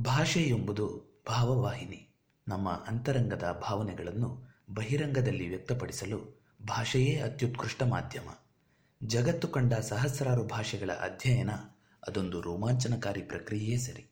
[0.00, 2.08] ಭಾಷೆ ಎಂಬುದು ಭಾವವಾಹಿನಿ.
[2.48, 8.28] ನಮ್ಮ ಅಂತರಂಗದ ಭಾವನೆಗಳನ್ನು ಬಹಿರಂಗದಲ್ಲಿ ವ್ಯಕ್ತಪಡಿಸಲು ಭಾಷೆಯೇ ಅತ್ಯುತ್ಕೃಷ್ಟ ಮಾಧ್ಯಮ.
[9.02, 11.50] ಜಗತ್ತು ಕಂಡ ಸಹಸ್ರಾರು ಭಾಷೆಗಳ ಅಧ್ಯಯನ
[12.08, 14.06] ಅದೊಂದು ರೋಮಾಂಚನಕಾರಿ ಪ್ರಕ್ರಿಯೆಯೇ ಸರಿ.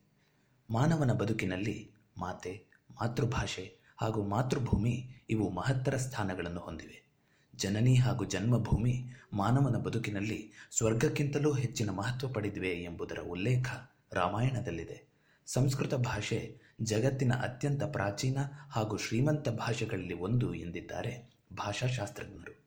[0.71, 7.13] ಮಾನವನ ಬದುಕಿನಲ್ಲಿ ಮಾತೆ, ಮಾತೃಭಾಷೆ ಹಾಗೂ ಮಾತೃಭೂಮಿ ಇವು ಮಹತ್ತರ ಸ್ಥಾನಗಳನ್ನು ಹೊಂದಿವೆ.
[7.57, 13.67] ಜನನಿ ಹಾಗೂ ಜನ್ಮಭೂಮಿ ಮಾನವನ ಬದುಕಿನಲ್ಲಿ ಸ್ವರ್ಗಕ್ಕಿಂತಲೂ ಹೆಚ್ಚಿನ ಮಹತ್ವ ಪಡೆದಿವೆ ಎಂಬುದರ ಉಲ್ಲೇಖ
[14.13, 15.12] ರಾಮಾಯಣದಲ್ಲಿದೆ.
[15.47, 18.39] ಸಂಸ್ಕೃತ ಭಾಷೆ ಜಗತ್ತಿನ ಅತ್ಯಂತ ಪ್ರಾಚೀನ
[18.71, 22.65] ಹಾಗೂ ಶ್ರೀಮಂತ ಭಾಷೆಗಳಲ್ಲಿ ಒಂದು ಎಂದಿದ್ದಾರೆ ಭಾಷಾಶಾಸ್ತ್ರಜ್ಞರು.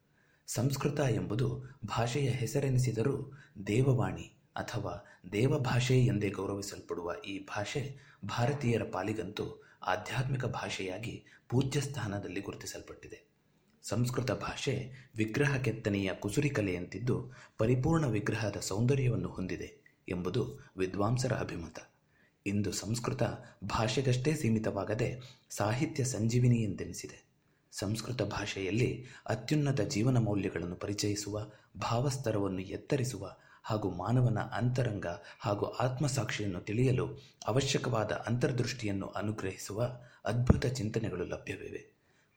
[0.48, 3.34] ಸಂಸ್ಕೃತ ಎಂಬುದು ಭಾಷೆಯ ಹೆಸರೆನಿಸಿದರೂ
[3.68, 13.28] ದೇವವಾಣಿ ಅಥವಾ ದೇವಭಾಷೆ ಎಂದೇ ಗೌರವಿಸಲ್ಪಡುವ ಈ ಭಾಷೆ ಭಾರತೀಯರ ಪಾಲಿಗಂತೂ ಆಧ್ಯಾತ್ಮಿಕ ಭಾಷೆಯಾಗಿ ಪೂಜ್ಯ ಸ್ಥಾನದಲ್ಲಿ ಗುರುತಿಸಲ್ಪಟ್ಟಿದೆ.
[13.84, 21.78] ಸಂಸ್ಕೃತ ಭಾಷೆ ವಿಗ್ರಹ ಕೆತ್ತನೆಯ ಕುಸುರಿ ಕಲೆಯಂತಿದ್ದು ಪರಿಪೂರ್ಣ ವಿಗ್ರಹದ ಸೌಂದರ್ಯವನ್ನು ಹೊಂದಿದೆ ಎಂಬುದು ವಿದ್ವಾಂಸರ ಅಭಿಮತ.
[22.46, 23.24] ಇಂದು ಸಂಸ್ಕೃತ
[23.64, 27.26] ಭಾಷೆಗಷ್ಟೇ ಸೀಮಿತವಾಗದೆ ಸಾಹಿತ್ಯ ಸಂಜೀವಿನಿ ಎಂದೆನಿಸಿದೆ.
[27.72, 31.40] ಸಂಸ್ಕೃತ ಭಾಷೆಯಲ್ಲಿ ಅತ್ಯುನ್ನತ ಜೀವನ ಮೌಲ್ಯಗಳನ್ನು ಪರಿಚಯಿಸುವ,
[31.78, 35.06] ಭಾವಸ್ತರವನ್ನು ಎತ್ತರಿಸುವ ಹಾಗೂ ಮಾನವನ ಅಂತರಂಗ
[35.40, 37.08] ಹಾಗೂ ಆತ್ಮಸಾಕ್ಷಿಯನ್ನು ತಿಳಿಯಲು
[37.48, 39.84] ಅವಶ್ಯಕವಾದ ಅಂತರ್ದೃಷ್ಟಿಯನ್ನು ಅನುಗ್ರಹಿಸುವ
[40.26, 41.96] ಅದ್ಭುತ ಚಿಂತನೆಗಳು ಲಭ್ಯವಿವೆ.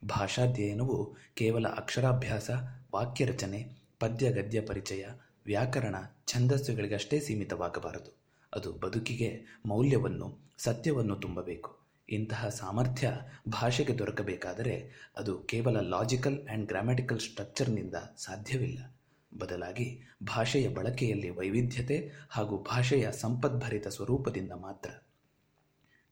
[0.09, 2.51] ಭಾಷಾಧ್ಯಯನವು ಕೇವಲ ಅಕ್ಷರಾಭ್ಯಾಸ,
[2.95, 3.69] ವಾಕ್ಯರಚನೆ
[4.01, 5.07] ಪದ್ಯ ಗದ್ಯ ಪರಿಚಯ,
[5.47, 8.28] ವ್ಯಾಕರಣ, ಛಂದಸ್ಸುಗಳಿಗಷ್ಟೇ ಸೀಮಿತವಾಗಬಾರದು.
[8.53, 11.79] ಅದು ಬದುಕಿಗೆ ಮೌಲ್ಯವನ್ನು, ಸತ್ಯವನ್ನು ತುಂಬಬೇಕು.
[12.09, 13.13] ಇಂತಹ ಸಾಮರ್ಥ್ಯ
[13.49, 18.99] ಭಾಷೆಗೆ ದೊರಕಬೇಕಾದರೆ ಅದು ಕೇವಲ ಲಾಜಿಕಲ್ ಆ್ಯಂಡ್ ಗ್ರಾಮ್ಯಾಟಿಕಲ್ ಸ್ಟ್ರಕ್ಚರ್ನಿಂದ ಸಾಧ್ಯವಿಲ್ಲ.
[19.39, 24.91] ಬದಲಾಗಿ ಭಾಷೆಯ ಬಳಕೆಯಲ್ಲಿ ವೈವಿಧ್ಯತೆ ಹಾಗೂ ಭಾಷೆಯ ಸಂಪದ್ಭರಿತ ಸ್ವರೂಪದಿಂದ ಮಾತ್ರ.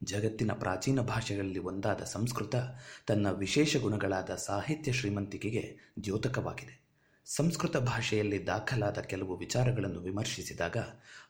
[0.04, 2.54] ಜಗತ್ತಿನ ಪ್ರಾಚೀನ ಭಾಷೆಗಳಲ್ಲಿ ಒಂದಾದ ಸಂಸ್ಕೃತ
[3.06, 6.85] ತನ್ನ ವಿಶೇಷ ಗುಣಗಳಾದ ಸಾಹಿತ್ಯ ಶ್ರೀಮಂತಿಕೆಗೆ ದ್ಯೋತಕವಾಗಿದೆ.
[7.28, 10.76] ಸಂಸ್ಕೃತ ಭಾಷೆಯಲ್ಲಿ ದಾಖಲಾದ ಕೆಲವು ವಿಚಾರಗಳನ್ನು ವಿಮರ್ಶಿಸಿದಾಗ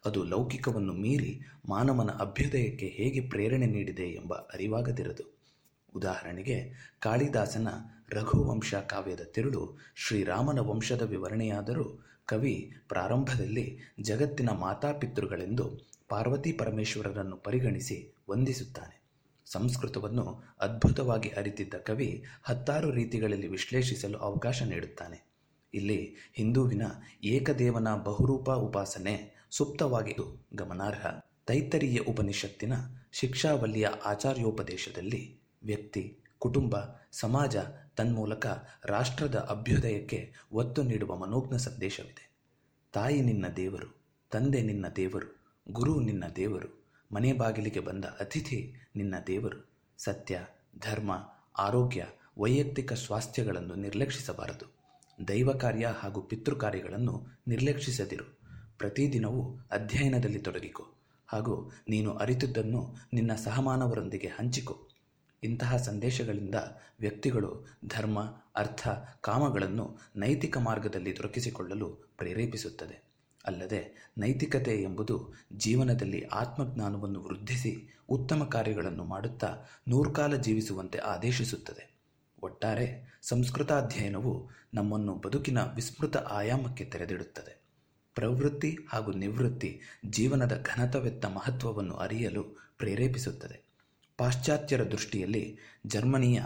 [0.04, 5.38] ಅದು ಲೌಕಿಕವನ್ನು ಮೀರಿ ಮಾನವನ ಅಭ್ಯುದಯಕ್ಕೆ ಹೇಗೆ ಪ್ರೇರಣೆ ನೀಡಿದೆ ಎಂಬ ಅರಿವಾಗದಿರದು.
[5.94, 7.68] ಉದಾಹರಣೆಗೆ, ಕಾಳಿದಾಸನ
[8.10, 19.02] ರಘುವಂಶ ಕಾವ್ಯದ ತಿರುಳು ಶ್ರೀರಾಮನ ವಂಶದ ವಿವರಣೆಯಾದರೂ ಕವಿ ಪ್ರಾರಂಭದಲ್ಲಿ ಜಗತ್ತಿನ ಮಾತಾಪಿತೃಗಳೆಂದು ಪಾರ್ವತಿ ಪರಮೇಶ್ವರರನ್ನು ಪರಿಗಣಿಸಿ ವಂದಿಸುತ್ತಾನೆ.
[19.46, 25.35] ಸಂಸ್ಕೃತವನ್ನು ಅದ್ಭುತವಾಗಿ ಅರಿತಿದ್ದ ಕವಿ ಹತ್ತಾರು ರೀತಿಗಳಲ್ಲಿ ವಿಶ್ಲೇಷಿಸಲು ಅವಕಾಶ ನೀಡುತ್ತಾನೆ.
[25.74, 26.82] ಇಲ್ಲಿ ಹಿಂದೂವಿನ
[27.24, 31.06] ಏಕದೇವನ ಬಹುರೂಪ ಉಪಾಸನೆ ಸುಪ್ತವಾಗಿದ್ದು ಗಮನಾರ್ಹ.
[31.46, 32.72] ತೈತರಿಯ ಉಪನಿಷತ್ತಿನ
[33.12, 36.76] ಶಿಕ್ಷಾವಲ್ಲಿಯ ಆಚಾರ್ಯೋಪದೇಶದಲ್ಲಿ ವ್ಯಕ್ತಿ, ಕುಟುಂಬ,
[37.12, 37.56] ಸಮಾಜ
[37.96, 38.46] ತನ್ಮೂಲಕ
[38.84, 42.30] ರಾಷ್ಟ್ರದ ಅಭ್ಯುದಯಕ್ಕೆ ಒತ್ತು ನೀಡುವ ಮನೋಜ್ಞ ಸಂದೇಶವಿದೆ.
[42.92, 49.70] ತಾಯಿ ನಿನ್ನ ದೇವರು, ತಂದೆ ನಿನ್ನ ದೇವರು, ಗುರು ನಿನ್ನ ದೇವರು, ಮನೆ ಬಾಗಿಲಿಗೆ ಬಂದ ಅತಿಥಿ ನಿನ್ನ ದೇವರು,
[49.98, 50.40] ಸತ್ಯ,
[50.78, 51.12] ಧರ್ಮ,
[51.58, 52.06] ಆರೋಗ್ಯ,
[52.38, 54.85] ವೈಯಕ್ತಿಕ ಸ್ವಾಸ್ಥ್ಯಗಳನ್ನು ನಿರ್ಲಕ್ಷಿಸಬಾರದು.
[55.28, 58.38] ದೈವ ಕಾರ್ಯ ಹಾಗೂ ಪಿತೃಕಾರ್ಯಗಳನ್ನು ನಿರ್ಲಕ್ಷಿಸದಿರು.
[58.78, 60.86] ಪ್ರತಿದಿನವೂ ಅಧ್ಯಯನದಲ್ಲಿ ತೊಡಗಿಕೊ
[61.26, 64.88] ಹಾಗೂ ನೀನು ಅರಿತದ್ದನ್ನು ನಿನ್ನ ಸಹಮಾನವರೊಂದಿಗೆ ಹಂಚಿಕೊ.
[65.42, 66.54] ಇಂತಹ ಸಂದೇಶಗಳಿಂದ
[67.00, 68.20] ವ್ಯಕ್ತಿಗಳು ಧರ್ಮ,
[68.56, 68.88] ಅರ್ಥ,
[69.20, 73.06] ಕಾಮಗಳನ್ನು ನೈತಿಕ ಮಾರ್ಗದಲ್ಲಿ ದೊರಕಿಸಿಕೊಳ್ಳಲು ಪ್ರೇರೇಪಿಸುತ್ತದೆ.
[73.44, 79.56] ಅಲ್ಲದೆ ನೈತಿಕತೆ ಎಂಬುದು ಜೀವನದಲ್ಲಿ ಆತ್ಮಜ್ಞಾನವನ್ನು ವೃದ್ಧಿಸಿ ಉತ್ತಮ ಕಾರ್ಯಗಳನ್ನು ಮಾಡುತ್ತಾ
[79.88, 81.95] ನೂರ್ಕಾಲ ಜೀವಿಸುವಂತೆ ಆದೇಶಿಸುತ್ತದೆ.
[82.42, 87.62] ಒಟ್ಟಾರೆ ಸಂಸ್ಕೃತಾಧ್ಯಯನವು ನಮ್ಮನ್ನು ಬದುಕಿನ ವಿಸ್ಮೃತ ಆಯಾಮಕ್ಕೆ ತೆರೆದಿಡುತ್ತದೆ.
[88.14, 92.44] ಪ್ರವೃತ್ತಿ ಹಾಗೂ ನಿವೃತ್ತಿ ಜೀವನದ ಘನತವೆತ್ತ ಮಹತ್ವವನ್ನು ಅರಿಯಲು
[92.78, 93.66] ಪ್ರೇರೇಪಿಸುತ್ತದೆ.
[94.18, 96.42] ಪಾಶ್ಚಾತ್ಯರ ದೃಷ್ಟಿಯಲ್ಲಿ ಜರ್ಮನಿಯ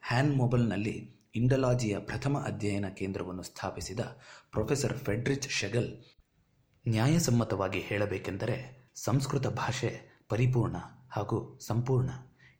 [0.00, 4.00] ಹ್ಯಾನ್ ಮೊಬಲ್ನಲ್ಲಿ ಇಂಡಲಾಜಿಯ ಪ್ರಥಮ ಅಧ್ಯಯನ ಕೇಂದ್ರವನ್ನು ಸ್ಥಾಪಿಸಿದ
[4.50, 5.98] ಪ್ರೊಫೆಸರ್ ಫೆಡ್ರಿಚ್ ಶೆಗಲ್
[6.88, 10.76] ನ್ಯಾಯಸಮ್ಮತವಾಗಿ ಹೇಳಬೇಕೆಂದರೆ ಸಂಸ್ಕೃತ ಭಾಷೆ ಪರಿಪೂರ್ಣ
[11.10, 12.10] ಹಾಗೂ ಸಂಪೂರ್ಣ.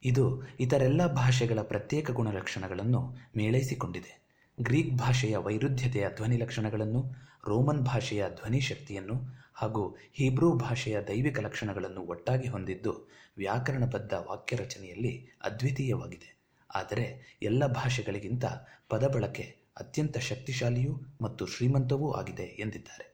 [0.04, 3.00] ಇದು ಇತರೆಲ್ಲ ಭಾಷೆಗಳ ಪ್ರತ್ಯೇಕ ಗುಣಲಕ್ಷಣಗಳನ್ನು
[3.36, 4.12] ಮೇಳೈಸಿಕೊಂಡಿದೆ.
[4.60, 7.14] ಗ್ರೀಕ್ ಭಾಷೆಯ ವೈರುಧ್ಯತೆಯ ಧ್ವನಿ ಲಕ್ಷಣಗಳನ್ನು,
[7.46, 9.16] ರೋಮನ್ ಭಾಷೆಯ ಧ್ವನಿ ಶಕ್ತಿಯನ್ನು
[9.54, 16.40] ಹಾಗೂ ಹೀಬ್ರೂ ಭಾಷೆಯ ದೈವಿಕ ಲಕ್ಷಣಗಳನ್ನು ಒಟ್ಟಾಗಿ ಹೊಂದಿದ್ದು ವ್ಯಾಕರಣಬದ್ಧ ವಾಕ್ಯ ರಚನೆಯಲ್ಲಿ ಅದ್ವಿತೀಯವಾಗಿದೆ.
[16.74, 18.44] ಆದರೆ ಎಲ್ಲ ಭಾಷೆಗಳಿಗಿಂತ
[18.88, 23.06] ಪದಬಳಕೆ ಅತ್ಯಂತ ಶಕ್ತಿಶಾಲಿಯೂ ಮತ್ತು ಶ್ರೀಮಂತವೂ ಆಗಿದೆ ಎಂದಿದ್ದಾರೆ.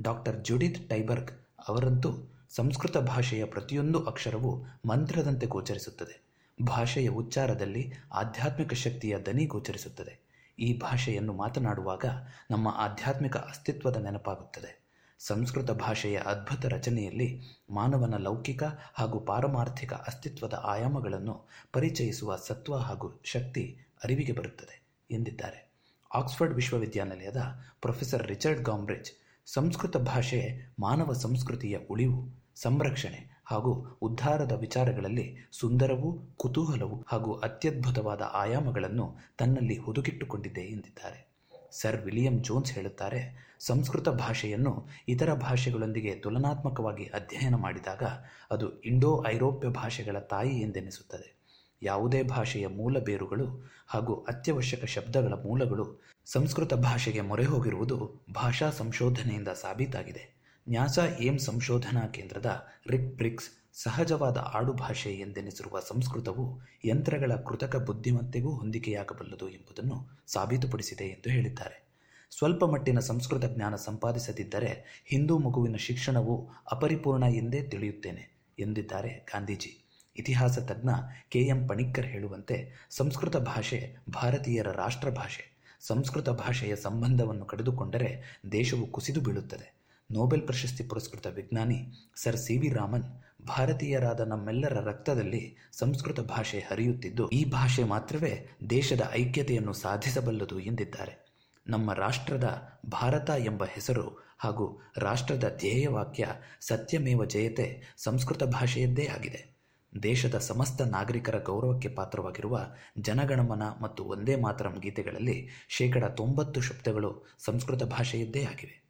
[0.00, 1.30] ಡಾಕ್ಟರ್ ಜುಡಿತ್ ಟೈಬರ್ಗ್
[1.68, 6.22] ಅವರಂತೂ ಸಂಸ್ಕೃತ ಭಾಷೆಯ ಪ್ರತಿಯೊಂದು ಅಕ್ಷರವೂ ಮಂತ್ರದಂತೆ ಗೋಚರಿಸುತ್ತದೆ.
[6.64, 10.18] ಭಾಷೆಯ ಉಚ್ಚಾರದಲ್ಲಿ ಆಧ್ಯಾತ್ಮಿಕ ಶಕ್ತಿಯ ದನಿ ಗೋಚರಿಸುತ್ತದೆ.
[10.58, 12.04] ಈ ಭಾಷೆಯನ್ನು ಮಾತನಾಡುವಾಗ
[12.50, 14.80] ನಮ್ಮ ಆಧ್ಯಾತ್ಮಿಕ ಅಸ್ತಿತ್ವದ ನೆನಪಾಗುತ್ತದೆ.
[15.18, 17.40] ಸಂಸ್ಕೃತ ಭಾಷೆಯ ಅದ್ಭುತ ರಚನೆಯಲ್ಲಿ
[17.70, 18.62] ಮಾನವನ ಲೌಕಿಕ
[18.94, 25.70] ಹಾಗೂ ಪಾರಮಾರ್ಥಿಕ ಅಸ್ತಿತ್ವದ ಆಯಾಮಗಳನ್ನು ಪರಿಚಯಿಸುವ ಸತ್ವ ಹಾಗೂ ಶಕ್ತಿ ಅರಿವಿಗೆ ಬರುತ್ತದೆ, ಎಂದಿದ್ದಾರೆ.
[26.14, 27.42] ಆಕ್ಸ್ಫರ್ಡ್ ವಿಶ್ವವಿದ್ಯಾನಿಲಯದ
[27.80, 29.10] ಪ್ರೊಫೆಸರ್ ರಿಚರ್ಡ್ ಗಾಂಬ್ರಿಡ್ಜ್
[29.46, 30.40] ಸಂಸ್ಕೃತ ಭಾಷೆ
[30.80, 41.28] ಮಾನವ ಸಂಸ್ಕೃತಿಯ ಉಳಿವು ಸಂರಕ್ಷಣೆ ಹಾಗೂ ಉದ್ಧಾರದ ವಿಚಾರಗಳಲ್ಲಿ ಸುಂದರವೂ, ಕುತೂಹಲವು ಹಾಗೂ ಅತ್ಯದ್ಭುತವಾದ ಆಯಾಮಗಳನ್ನು ತನ್ನಲ್ಲಿ ಹುದುಗಿಟ್ಟುಕೊಂಡಿದೆ ಎಂದಿದ್ದಾರೆ.
[41.72, 48.02] ಸರ್ ವಿಲಿಯಂ ಜೋನ್ಸ್ ಹೇಳುತ್ತಾರೆ, ಸಂಸ್ಕೃತ ಭಾಷೆಯನ್ನು ಇತರ ಭಾಷೆಗಳೊಂದಿಗೆ ತುಲನಾತ್ಮಕವಾಗಿ ಅಧ್ಯಯನ ಮಾಡಿದಾಗ
[48.50, 51.38] ಅದು ಇಂಡೋ ಐರೋಪ್ಯ ಭಾಷೆಗಳ ತಾಯಿ ಎಂದೆನಿಸುತ್ತದೆ.
[51.82, 60.37] ಯಾವುದೇ ಭಾಷೆಯ ಮೂಲ ಬೇರುಗಳು ಹಾಗೂ ಅತ್ಯವಶ್ಯಕ ಶಬ್ದಗಳ ಮೂಲಗಳು ಸಂಸ್ಕೃತ ಭಾಷೆಗೆ ಮೊರೆ ಹೋಗಿರುವುದು ಭಾಷಾ ಸಂಶೋಧನೆಯಿಂದ ಸಾಬೀತಾಗಿದೆ.
[60.70, 70.18] ನ್ಯಾಸಾ ಏಮ್ ಸಂಶೋಧನಾ ಕೇಂದ್ರದ ರಿಕ್ ಬ್ರಿಕ್ಸ್ ಸಹಜವಾದ ಆಡುಭಾಷೆ ಎಂದೆನಿಸಿರುವ ಸಂಸ್ಕೃತವು ಯಂತ್ರಗಳ ಕೃತಕ ಬುದ್ಧಿಮತ್ತೆಗೂ ಹೊಂದಿಕೆಯಾಗಬಲ್ಲದು ಎಂಬುದನ್ನು
[70.26, 71.88] ಸಾಬೀತುಪಡಿಸಿದೆ ಎಂದು ಹೇಳಿದ್ದಾರೆ.
[72.30, 79.84] ಸ್ವಲ್ಪ ಮಟ್ಟಿನ ಸಂಸ್ಕೃತ ಜ್ಞಾನ ಸಂಪಾದಿಸದಿದ್ದರೆ ಹಿಂದೂ ಮಗುವಿನ ಶಿಕ್ಷಣವು ಅಪರಿಪೂರ್ಣ ಎಂದೇ ತಿಳಿಯುತ್ತೇನೆ, ಎಂದಿದ್ದಾರೆ ಗಾಂಧೀಜಿ.
[80.16, 80.90] ಇತಿಹಾಸ ತಜ್ಞ
[81.28, 89.20] ಕೆ ಎಂ ಪಣಿಕ್ಕರ್ ಹೇಳುವಂತೆ ಸಂಸ್ಕೃತ ಭಾಷೆ ಭಾರತೀಯರ ರಾಷ್ಟ್ರ ಭಾಷೆ ಸಂಸ್ಕೃತ ಭಾಷೆಯ ಸಂಬಂಧವನ್ನು ಕಡಿದುಕೊಂಡರೆ ದೇಶವು ಕುಸಿದು
[89.20, 89.77] ಬೀಳುತ್ತದೆ.
[90.10, 93.02] ನೊಬೆಲ್ ಪ್ರಶಸ್ತಿ ಪುರಸ್ಕೃತ ವಿಜ್ಞಾನಿ ಸರ್ ಸಿ ವಿ ರಾಮನ್
[93.46, 101.26] ಭಾರತೀಯರಾದ ನಮ್ಮೆಲ್ಲರ ರಕ್ತದಲ್ಲಿ ಸಂಸ್ಕೃತ ಭಾಷೆ ಹರಿಯುತ್ತಿದ್ದು, ಈ ಭಾಷೆ ಮಾತ್ರವೇ ದೇಶದ ಐಕ್ಯತೆಯನ್ನು ಸಾಧಿಸಬಲ್ಲದು ಎಂದಿದ್ದಾರೆ.
[101.66, 106.26] ನಮ್ಮ ರಾಷ್ಟ್ರದ ಭಾರತ ಎಂಬ ಹೆಸರು ಹಾಗೂ ರಾಷ್ಟ್ರದ ಧ್ಯೇಯವಾಕ್ಯ
[106.60, 109.58] ಸತ್ಯಮೇವ ಜಯತೆ ಸಂಸ್ಕೃತ ಭಾಷೆಯದ್ದೇ ಆಗಿದೆ.
[110.02, 112.60] ದೇಶದ ಸಮಸ್ತ ನಾಗರಿಕರ ಗೌರವಕ್ಕೆ ಪಾತ್ರವಾಗಿರುವ
[112.98, 118.87] ಜನಗಣಮನ ಮತ್ತು ಒಂದೇ ಮಾತರಂ ಗೀತೆಗಳಲ್ಲಿ ಶೇಕಡ ತೊಂಬತ್ತು ಶಬ್ದಗಳು ಸಂಸ್ಕೃತ ಭಾಷೆಯದ್ದೇ ಆಗಿವೆ.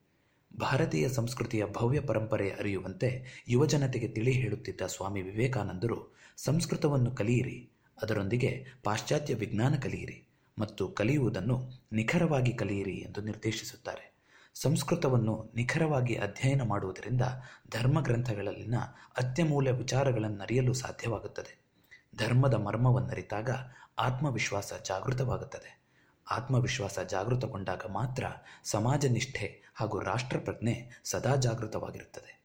[0.56, 7.71] ಭಾರತೀಯ ಸಂಸ್ಕೃತಿಯ ಭವ್ಯ ಪರಂಪರೆ ಅರಿಯುವಂತೆ ಯುವಜನತೆಗೆ ತಿಳಿ ಹೇಳುತ್ತಿದ್ದ ಸ್ವಾಮಿ ವಿವೇಕಾನಂದರು, ಸಂಸ್ಕೃತವನ್ನು ಕಲಿಯಿರಿ,
[8.03, 10.29] ಅದರೊಂದಿಗೆ ಪಾಶ್ಚಾತ್ಯ ವಿಜ್ಞಾನ ಕಲಿಯಿರಿ
[10.59, 14.15] ಮತ್ತು ಕಲಿಯುವುದನ್ನು ನಿಖರವಾಗಿ ಕಲಿಯಿರಿ ಎಂದು ನಿರ್ದೇಶಿಸುತ್ತಾರೆ.
[14.55, 17.23] ಸಂಸ್ಕೃತವನ್ನು ನಿಖರವಾಗಿ ಅಧ್ಯಯನ ಮಾಡುವುದರಿಂದ
[17.71, 18.77] ಧರ್ಮಗ್ರಂಥಗಳಲ್ಲಿನ
[19.17, 21.61] ಅತ್ಯಮೂಲ್ಯ ವಿಚಾರಗಳನ್ನರಿಯಲು ಸಾಧ್ಯವಾಗುತ್ತದೆ.
[22.19, 23.51] ಧರ್ಮದ ಮರ್ಮವನ್ನರಿತಾಗ
[23.99, 25.78] ಆತ್ಮವಿಶ್ವಾಸ ಜಾಗೃತವಾಗುತ್ತದೆ.
[26.31, 28.25] ಆತ್ಮವಿಶ್ವಾಸ ಜಾಗೃತಗೊಂಡಾಗ ಮಾತ್ರ
[28.65, 32.39] ಸಮಾಜ ನಿಷ್ಠೆ ಹಾಗೂ ರಾಷ್ಟ್ರಪ್ರಜ್ಞೆ ಸದಾ ಜಾಗೃತವಾಗಿರುತ್ತದೆ.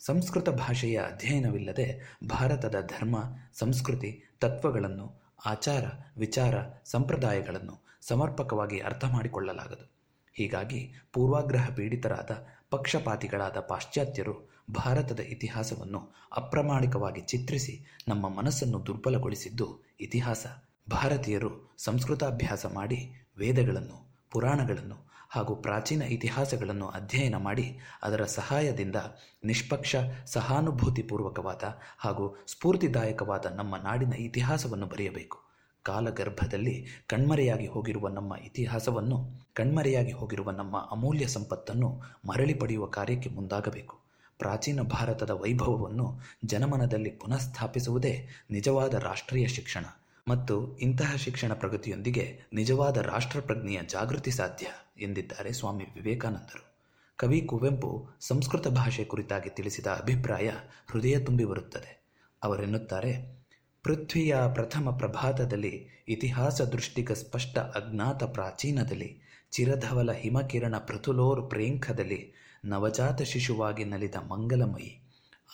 [0.00, 3.16] ಸಂಸ್ಕೃತ ಭಾಷೆಯ ಅಧ್ಯಯನವಿಲ್ಲದೆ ಭಾರತದ ಧರ್ಮ,
[3.58, 5.84] ಸಂಸ್ಕೃತಿ, ತತ್ವಗಳನ್ನು, ಆಚಾರ,
[6.16, 6.54] ವಿಚಾರ,
[6.84, 9.90] ಸಂಪ್ರದಾಯಗಳನ್ನು ಸಮರ್ಪಕವಾಗಿ ಅರ್ಥ ಮಾಡಿಕೊಳ್ಳಲಾಗದು.
[10.34, 12.30] ಹೀಗಾಗಿ ಪೂರ್ವಾಗ್ರಹ ಪೀಡಿತರಾದ
[12.70, 20.46] ಪಕ್ಷಪಾತಿಗಳಾದ ಪಾಶ್ಚಾತ್ಯರು ಭಾರತದ ಇತಿಹಾಸವನ್ನು ಅಪ್ರಮಾಣಿಕವಾಗಿ ಚಿತ್ರಿಸಿ ನಮ್ಮ ಮನಸ್ಸನ್ನು ದುರ್ಬಲಗೊಳಿಸಿದ್ದು ಇತಿಹಾಸ.
[20.90, 28.96] ಭಾರತೀಯರು ಸಂಸ್ಕೃತಾಭ್ಯಾಸ ಮಾಡಿ, ವೇದಗಳನ್ನು, ಪುರಾಣಗಳನ್ನು ಹಾಗೂ ಪ್ರಾಚೀನ ಇತಿಹಾಸಗಳನ್ನು ಅಧ್ಯಯನ ಮಾಡಿ, ಅದರ ಸಹಾಯದಿಂದ
[29.44, 29.96] ನಿಷ್ಪಕ್ಷ,
[30.26, 31.62] ಸಹಾನುಭೂತಿಪೂರ್ವಕವಾದ
[31.98, 35.38] ಹಾಗೂ ಸ್ಫೂರ್ತಿದಾಯಕವಾದ ನಮ್ಮ ನಾಡಿನ ಇತಿಹಾಸವನ್ನು ಬರೆಯಬೇಕು.
[35.82, 43.96] ಕಾಲಗರ್ಭದಲ್ಲಿ ಕಣ್ಮರೆಯಾಗಿ ಹೋಗಿರುವ ನಮ್ಮ ಇತಿಹಾಸವನ್ನು, ಕಣ್ಮರೆಯಾಗಿ ಹೋಗಿರುವ ನಮ್ಮ ಅಮೂಲ್ಯ ಸಂಪತ್ತನ್ನು ಮರಳಿ ಪಡೆಯುವ ಕಾರ್ಯಕ್ಕೆ ಮುಂದಾಗಬೇಕು.
[44.38, 49.84] ಪ್ರಾಚೀನ ಭಾರತದ ವೈಭವವನ್ನು ಜನಮನದಲ್ಲಿ ಪುನಃಸ್ಥಾಪಿಸುವುದೇ ನಿಜವಾದ ರಾಷ್ಟ್ರೀಯ ಶಿಕ್ಷಣ.
[50.28, 54.66] ಮತ್ತು ಇಂತಹ ಶಿಕ್ಷಣ ಪ್ರಗತಿಯೊಂದಿಗೆ ನಿಜವಾದ ರಾಷ್ಟ್ರಪ್ರಜ್ಞೆಯ ಜಾಗೃತಿ ಸಾಧ್ಯ,
[54.98, 56.70] ಎಂದಿದ್ದಾರೆ ಸ್ವಾಮಿ ವಿವೇಕಾನಂದರು.
[57.16, 60.50] ಕವಿ ಕುವೆಂಪು ಸಂಸ್ಕೃತ ಭಾಷೆ ಕುರಿತಾಗಿ ತಿಳಿಸಿದ ಅಭಿಪ್ರಾಯ
[60.90, 62.00] ಹೃದಯ ತುಂಬಿ ಬರುತ್ತದೆ.
[62.42, 63.40] ಅವರೆನ್ನುತ್ತಾರೆ,
[63.82, 69.20] ಪೃಥ್ವಿಯ ಪ್ರಥಮ ಪ್ರಭಾತದಲ್ಲಿ, ಇತಿಹಾಸ ದೃಷ್ಟಿಕ ಸ್ಪಷ್ಟ ಅಜ್ಞಾತ ಪ್ರಾಚೀನದಲ್ಲಿ,
[69.50, 72.32] ಚಿರಧವಲ ಹಿಮಕಿರಣ ಪೃಥುಲೋರ್ ಪ್ರೇಂಖದಲ್ಲಿ,
[72.64, 75.00] ನವಜಾತ ಶಿಶುವಾಗಿ ನಲಿದ ಮಂಗಲಮಯಿ,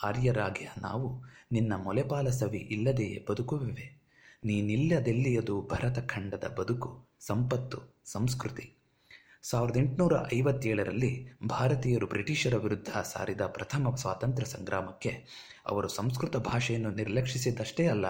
[0.03, 3.96] ಆರ್ಯರಾಗಿಯ ನಾವು, ನಿನ್ನ ಮೊಲೆಪಾಲ ಸವಿ ಇಲ್ಲದೆಯೇ ಬದುಕುವಿವೆ.
[4.43, 8.77] ನೀನಿಲ್ಲದೆಲ್ಲಿಯದು ಭರತ ಖಂಡದ ಬದುಕು, ಸಂಪತ್ತು, ಸಂಸ್ಕೃತಿ?
[9.43, 15.11] ಸಾವಿರದ ಎಂಟುನೂರ ಐವತ್ತೇಳರಲ್ಲಿ ಭಾರತೀಯರು ಬ್ರಿಟಿಷರ ವಿರುದ್ಧ ಸಾರಿದ ಪ್ರಥಮ ಸ್ವಾತಂತ್ರ್ಯ ಸಂಗ್ರಾಮಕ್ಕೆ
[15.67, 18.07] ಅವರು ಸಂಸ್ಕೃತ ಭಾಷೆಯನ್ನು ನಿರ್ಲಕ್ಷಿಸಿದ್ದಷ್ಟೇ ಅಲ್ಲ,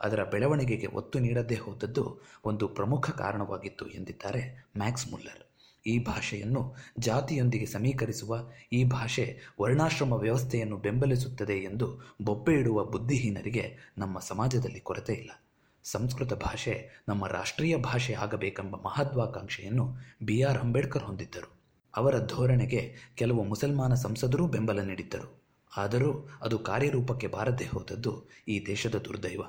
[0.00, 5.42] ಅದರ ಬೆಳವಣಿಗೆಗೆ ಒತ್ತು ನೀಡದೇ ಹೋದದ್ದು ಒಂದು ಪ್ರಮುಖ ಕಾರಣವಾಗಿತ್ತು ಎಂದಿದ್ದಾರೆ ಮ್ಯಾಕ್ಸ್ ಮುಲ್ಲರ್.
[5.86, 14.80] ಈ ಭಾಷೆಯನ್ನು ಜಾತಿಯೊಂದಿಗೆ ಸಮೀಕರಿಸುವ, ಈ ಭಾಷೆ ವರ್ಣಾಶ್ರಮ ವ್ಯವಸ್ಥೆಯನ್ನು ಬೆಂಬಲಿಸುತ್ತದೆ ಎಂದು ಬೊಬ್ಬೆ ಇಡುವ ಬುದ್ಧಿಹೀನರಿಗೆ ನಮ್ಮ ಸಮಾಜದಲ್ಲಿ
[14.80, 15.45] ಕೊರತೆ ಇಲ್ಲ.
[15.92, 21.56] ಸಂಸ್ಕೃತ ಭಾಷೆ ನಮ್ಮ ರಾಷ್ಟ್ರೀಯ ಭಾಷೆ ಆಗಬೇಕೆಂಬ ಮಹತ್ವಾಕಾಂಕ್ಷೆಯನ್ನು ಬಿ ಆರ್ ಅಂಬೇಡ್ಕರ್ ಹೊಂದಿದ್ದರು.
[21.96, 25.42] ಅವರ ಧೋರಣೆಗೆ ಕೆಲವು ಮುಸಲ್ಮಾನ ಸಂಸದರೂ ಬೆಂಬಲ ನೀಡಿದ್ದರು.
[25.76, 29.42] ಆದರೂ ಅದು ಕಾರ್ಯರೂಪಕ್ಕೆ ಬಾರದೆ ಹೋದದ್ದು ಈ ದೇಶದ ದುರ್ದೈವ.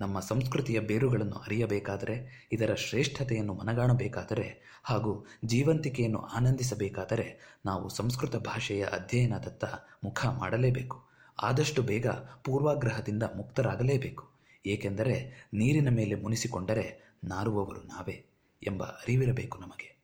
[0.00, 9.64] ನಮ್ಮ ಸಂಸ್ಕೃತಿಯ ಬೇರುಗಳನ್ನು ಅರಿಯಬೇಕಾದರೆ, ಇದರ ಶ್ರೇಷ್ಠತೆಯನ್ನು ಮನಗಾಣಬೇಕಾದರೆ ಹಾಗೂ ಜೀವಂತಿಕೆಯನ್ನು ಆನಂದಿಸಬೇಕಾದರೆ ನಾವು ಸಂಸ್ಕೃತ ಭಾಷೆಯ ಅಧ್ಯಯನದತ್ತ
[10.04, 11.04] ಮುಖ ಮಾಡಲೇಬೇಕು.
[11.42, 12.06] ಆದಷ್ಟು ಬೇಗ
[12.44, 14.39] ಪೂರ್ವಾಗ್ರಹದಿಂದ ಮುಕ್ತರಾಗಲೇಬೇಕು.
[14.66, 18.26] ಏಕೆಂದರೆ ನೀರಿನ ಮೇಲೆ ಮುನಿಸಿಕೊಂಡರೆ ನಾರುವವರು ನಾವೇ
[18.62, 20.00] ಎಂಬ ಅರಿವಿರಬೇಕು ನಮಗೆ.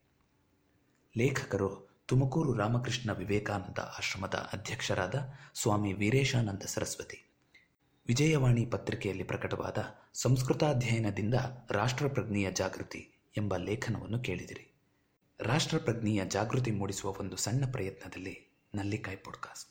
[1.17, 7.23] ಲೇಖಕರು ತುಮಕೂರು ರಾಮಕೃಷ್ಣ ವಿವೇಕಾನಂದ ಆಶ್ರಮದ ಅಧ್ಯಕ್ಷರಾದ ಸ್ವಾಮಿ ವೀರೇಶಾನಂದ ಸರಸ್ವತಿ.
[8.07, 9.79] ವಿಜಯವಾಣಿ ಪತ್ರಿಕೆಯಲ್ಲಿ ಪ್ರಕಟವಾದ
[10.15, 11.35] ಸಂಸ್ಕೃತಾಧ್ಯಯನದಿಂದ
[11.71, 14.75] ರಾಷ್ಟ್ರಪ್ರಜ್ಞೆಯ ಜಾಗೃತಿ ಎಂಬ ಲೇಖನವನ್ನು ಕೇಳಿದಿರಿ.
[15.41, 19.65] ರಾಷ್ಟ್ರಪ್ರಜ್ಞೆಯ ಜಾಗೃತಿ ಮೂಡಿಸುವ ಒಂದು ಸಣ್ಣ ಪ್ರಯತ್ನದಲ್ಲಿ ನಲ್ಲಿಕಾಯ್ ಪಾಡ್ಕಾಸ್ಟ್.